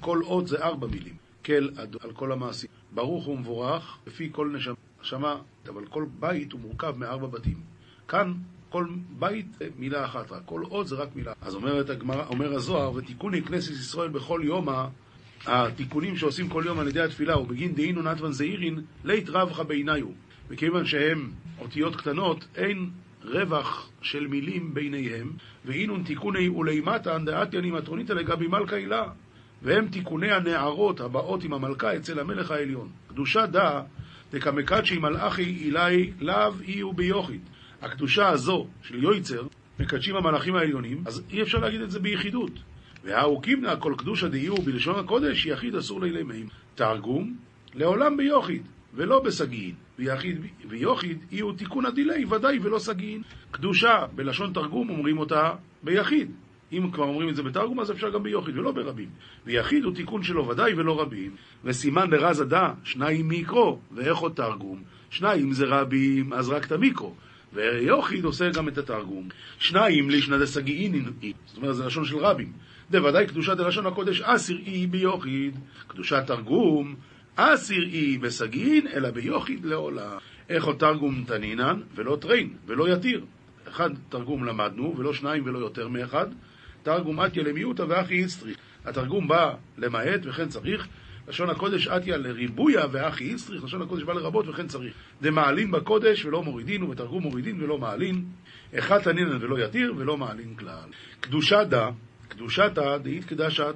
[0.00, 1.14] כל אות זה ארבע מילים.
[1.44, 2.70] כל אדון, על כל המעשים.
[2.94, 4.56] ברוך ומבורך, לפי כל
[5.00, 5.36] נשמה.
[5.68, 7.60] אבל כל בית הוא מורכב מארבע בתים.
[8.08, 8.32] כאן
[8.68, 8.86] כל
[9.18, 11.32] בית מילה אחת רק, כל אות זה רק מילה.
[11.40, 14.68] אז אומרת הגמרא, אומר הזוהר, ותיקוני כנסת ישראל בכל יום,
[15.46, 20.06] התיקונים שעושים כל יום על ידי התפילה, ובגין דהינו נתבן זעירין, לית רבך בעיניו.
[20.48, 22.90] וכיוון שהם אותיות קטנות, אין
[23.24, 25.32] רווח של מילים ביניהם,
[25.64, 29.04] ואינון תיקוני ולאימתן דעתיאני מטרוניתא לגבי מלכה הילה,
[29.62, 32.88] והם תיקוני הנערות הבאות עם המלכה אצל המלך העליון.
[33.06, 33.80] קדושה דא
[34.32, 37.40] דקמקדשי מלאכי אילי לאו אי ביוכית.
[37.82, 39.46] הקדושה הזו של יויצר,
[39.80, 42.50] מקדשים המלאכים העליונים, אז אי אפשר להגיד את זה ביחידות.
[43.04, 46.46] והאו קימנה כל קדושה דיור בלשון הקודש, יחיד אסור לילי מים.
[46.74, 47.36] תרגום,
[47.74, 48.62] לעולם ביוחיד,
[48.94, 49.74] ולא בסגין.
[49.98, 53.22] ויחיד ויוחיד יהיו תיקון הדילי, ודאי ולא סגין.
[53.50, 55.50] קדושה, בלשון תרגום אומרים אותה
[55.82, 56.30] ביחיד.
[56.72, 59.08] אם כבר אומרים את זה בתרגום, אז אפשר גם ביוחיד ולא ברבים.
[59.46, 61.30] ויחיד הוא תיקון שלו ודאי ולא רבים.
[61.64, 64.82] וסימן לרז הדא, שניים מיקרו, ואיך עוד תרגום?
[65.10, 67.14] שניים זה רבים, אז רק את המיקרו.
[67.52, 69.28] ויוחיד עושה גם את התרגום.
[69.58, 71.04] שניים לישנא דסגיעין,
[71.46, 72.52] זאת אומרת, זה לשון של רבים.
[72.90, 75.58] דוודאי קדושת הלשון הקודש אסיר אי ביוחיד.
[75.86, 76.94] קדושת תרגום
[77.36, 80.18] אסיר אי בסגיעין, אלא ביוחיד לעולם.
[80.48, 83.24] איך עוד תרגום תנינן, ולא טריין, ולא יתיר.
[83.68, 86.26] אחד תרגום למדנו, ולא שניים ולא יותר מאחד.
[86.82, 88.56] תרגום אתיה למיעוטה ואחי איצטריך.
[88.84, 90.88] התרגום בא למעט וכן צריך.
[91.28, 93.64] לשון הקודש אתיה לריבויה ואחי איצטריך.
[93.64, 94.94] לשון הקודש בא לרבות וכן צריך.
[95.22, 98.24] דמעלין בקודש ולא מורידין, ובתרגום מורידין ולא מעלין.
[98.78, 100.88] אחד תנינן ולא יתיר, ולא מעלין כלל.
[101.20, 101.90] קדושה דה,
[102.28, 103.74] קדושתה דאית קדשת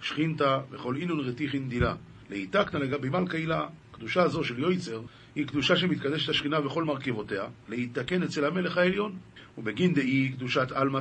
[0.00, 1.94] שכינתה וכל אינון רתיחין דילה.
[2.30, 5.00] להיתקנה לגבי מלכה הילה, קדושה זו של יויצר,
[5.34, 9.16] היא קדושה שמתקדשת השכינה וכל מרכיבותיה, להיתקן אצל המלך העליון.
[9.58, 11.00] ובגין דאי קדושת עלמא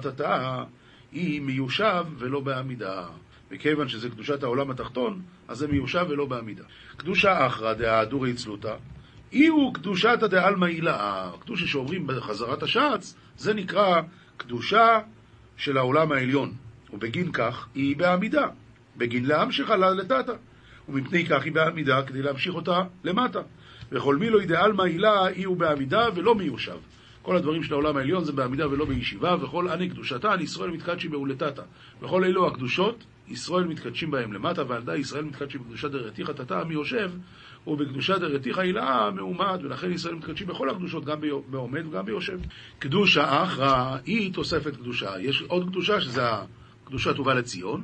[1.13, 3.05] היא מיושב ולא בעמידה.
[3.51, 6.63] וכיוון שזה קדושת העולם התחתון, אז זה מיושב ולא בעמידה.
[6.97, 8.75] קדושה אחרא דהדורי צלותא,
[9.33, 11.31] אי הוא קדושתא דעלמא הילאה.
[11.39, 14.01] קדושה שאומרים בחזרת השץ, זה נקרא
[14.37, 14.99] קדושה
[15.57, 16.53] של העולם העליון.
[16.93, 18.47] ובגין כך היא בעמידה.
[18.97, 20.33] בגין להמשך עלה לטאטא.
[20.89, 23.41] ומפני כך היא בעמידה כדי להמשיך אותה למטה.
[23.91, 26.77] וכל מילוי דעלמא הילה אי הוא בעמידה ולא מיושב.
[27.23, 31.61] כל הדברים של העולם העליון זה בעמידה ולא בישיבה, וכל אני קדושתן, ישראל מתקדשים בהולתתא.
[32.01, 36.73] וכל אלו הקדושות, ישראל מתקדשים בהם למטה, ועל די ישראל מתקדשים בקדושת דרתיך תתא מי
[36.73, 37.11] יושב,
[37.67, 42.39] ובקדושת דרתיך הילאה מעומד, ולכן ישראל מתקדשים בכל הקדושות, גם בעומד וגם ביושב.
[42.79, 45.19] קדושה אחרא היא תוספת קדושה.
[45.19, 46.21] יש עוד קדושה שזה
[46.83, 47.83] הקדושת ובא לציון,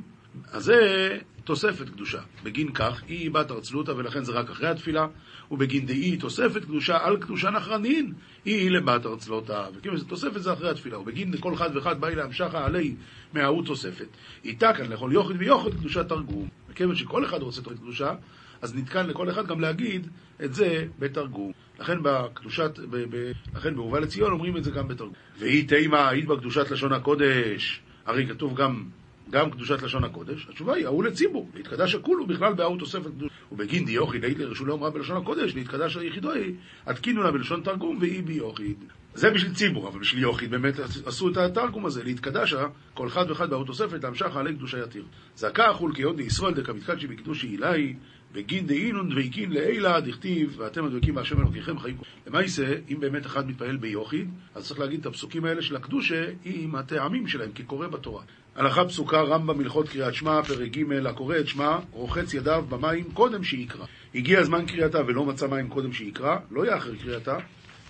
[0.52, 2.20] אז זה תוספת קדושה.
[2.42, 5.06] בגין כך, היא בת ארצלותא ולכן זה רק אחרי התפילה,
[5.50, 8.12] ובגין דאי תוספת קדושה על קדושה נחרנין,
[8.44, 9.66] היא לבת ארצלותא.
[9.74, 12.94] וכיוון שזה תוספת זה אחרי התפילה, ובגין כל אחד ואחד באי להמשכה עלי
[13.32, 14.06] מההוא תוספת.
[14.44, 16.48] איתה כאן לכל יוחד ויוחד קדושה תרגום.
[16.70, 18.14] וכיוון שכל אחד רוצה תוספת קדושה,
[18.62, 20.08] אז נתקן לכל אחד גם להגיד
[20.44, 21.52] את זה בתרגום.
[21.80, 25.14] לכן בקדושת, ב, ב, לכן בהובא לציון אומרים את זה גם בתרגום.
[25.38, 28.84] והיא תימה, היית בקדושת לשון הקודש, הרי כתוב גם
[29.30, 33.30] גם קדושת לשון הקודש, התשובה היא, ההוא לציבור, להתקדש הכולו בכלל בהוא תוספת קדוש.
[33.52, 36.54] ובגין דיוכיד, היית לרשו לא אמרה בלשון הקודש, להתקדש היחידוי,
[36.86, 38.76] התקינו לה בלשון תרגום, והיא ביוכיד.
[39.14, 40.74] זה בשביל ציבור, אבל בשביל יוכיד באמת
[41.06, 45.04] עשו את התרגום הזה, להתקדשה, כל אחד ואחד בהוא תוספת, להמשך עלי קדושה יתיר.
[45.36, 47.94] זכאה חולקיהון דישראל דקא מתקדשי בקדושי עילאי,
[48.32, 51.96] בגין דאינון דבקין לעילא דכתיב, ואתם הדבקים בהשם אלוקיכם חיים.
[52.26, 56.74] למעשה, אם באמת אחד מתפעל ביחיד, אז צריך להגיד את הפסוקים האלה של הקדושה עם
[56.74, 58.22] הטעמים שלהם, כקורא בתורה.
[58.56, 63.44] הלכה פסוקה רמב"ם הלכות קריאת שמע, פרק ג' הקורא את שמע, רוחץ ידיו במים קודם
[63.44, 63.84] שיקרא.
[64.14, 67.38] הגיע זמן קריאתה ולא מצא מים קודם שיקרא, לא יאחר קריאתה,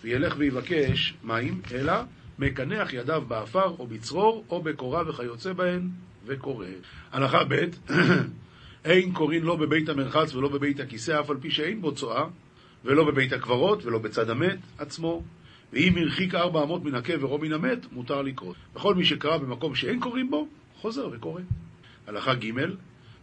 [0.04, 1.92] וילך ויבקש מים, אלא
[2.38, 5.88] מקנח ידיו באפר או בצרור או בקורה וכיוצא בהן,
[6.26, 6.66] וקורא.
[7.12, 7.64] הלכה ב'
[8.84, 12.24] אין קוראים לא בבית המרחץ ולא בבית הכיסא, אף על פי שאין בו צואה,
[12.84, 15.22] ולא בבית הקברות ולא בצד המת עצמו.
[15.72, 18.56] ואם הרחיק ארבע אמות מן הקבר או מן המת, מותר לקרות.
[18.74, 21.40] וכל מי שקרא במקום שאין קוראים בו, חוזר וקורא.
[22.06, 22.50] הלכה ג'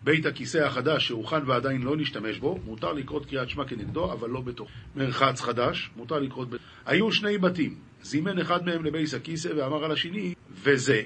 [0.03, 4.41] בית הכיסא החדש שהוכן ועדיין לא נשתמש בו, מותר לקרות קריאת שמע כנגדו, אבל לא
[4.41, 4.69] בתוך.
[4.95, 6.49] מרחץ חדש, מותר לקרות...
[6.49, 6.55] ב...
[6.85, 11.01] היו שני בתים, זימן אחד מהם לבייס הכיסא ואמר על השני, וזה,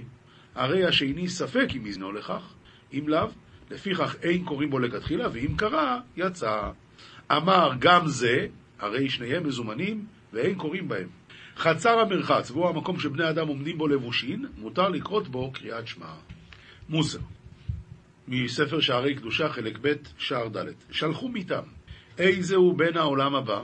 [0.56, 2.54] הרי השני ספק אם יזנו לכך,
[2.93, 3.27] אם לאו,
[3.71, 6.71] לפיכך אין קוראים בו לכתחילה, ואם קרא, יצא.
[7.32, 8.47] אמר גם זה,
[8.80, 11.08] הרי שניהם מזומנים, ואין קוראים בהם.
[11.62, 16.13] חצר המרחץ, והוא המקום שבני אדם עומדים בו לבושין, מותר לקרות בו קריאת שמע.
[16.89, 17.19] מוסר,
[18.28, 21.63] מספר שערי קדושה, חלק ב', שער ד', שלחו מיתם,
[22.17, 23.62] איזה הוא בן העולם הבא,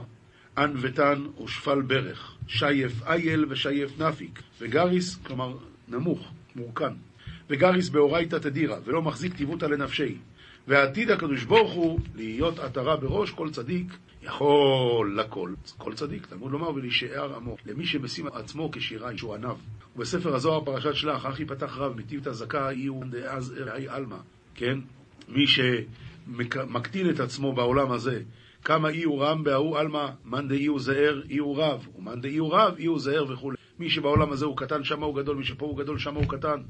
[0.58, 5.58] ענוותן ושפל ברך, שייף אייל ושייף נפיק, וגריס, כלומר
[5.88, 6.94] נמוך, מורכן,
[7.50, 10.18] וגריס באורייתא תדירה, ולא מחזיק טיבותא לנפשי,
[10.68, 15.54] ועתיד הקדוש ברוך הוא להיות עטרה בראש כל צדיק יכול לכל.
[15.78, 17.58] כל צדיק, תלמוד לומר ולהישאר עמו.
[17.66, 19.56] למי שמשים עצמו כשירה שהוא עניו.
[19.96, 24.18] ובספר הזוהר פרשת שלח, אך יפתח רב מטיב זכה אי הוא דאז אי עלמא.
[24.56, 24.80] כן?
[25.30, 28.22] מי שמקטין את עצמו בעולם הזה,
[28.64, 32.38] כמה אי הוא רם בהוא עלמא, מאן דאי הוא זהר אי הוא רב, ומאן דאי
[32.38, 33.52] הוא רב אי הוא זהר וכו'.
[33.80, 36.62] מי שבעולם הזה הוא קטן, שמה הוא גדול, מי שפה הוא גדול, שמה הוא קטן.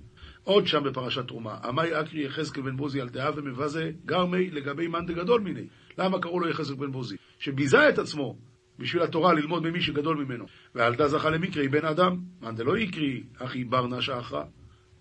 [0.48, 5.06] עוד שם בפרשת תרומה, עמי אקרי יחזקאל בן בוזי על דעה ומבזה גרמי לגבי מאן
[5.06, 5.68] דגדול מיני.
[5.98, 7.16] למה קראו לו יחזקאל בן בוזי?
[7.40, 8.38] שביזה את עצמו
[8.80, 10.46] בשביל התורה ללמוד ממי שגדול ממנו.
[10.76, 14.44] ועל דה זכה למקרי בן אדם, מאן דלא יקרי אחי בר נשה אחרא.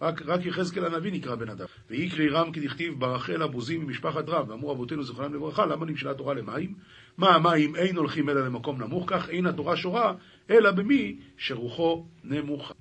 [0.03, 1.67] רק, רק יחזקאל הנביא נקרא בן אדם.
[1.91, 6.75] ויקרי רם כדכתיב ברחל הבוזים ממשפחת רם, ואמרו אבותינו זכרונם לברכה, למה נמשלה התורה למים?
[7.19, 10.15] מה המים אין הולכים אלא למקום נמוך, כך אין התורה שורה,
[10.51, 12.75] אלא במי שרוחו נמוכה.